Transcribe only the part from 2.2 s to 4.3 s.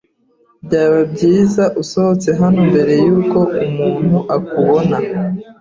hano mbere yuko umuntu